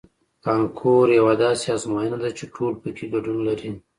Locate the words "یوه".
1.19-1.33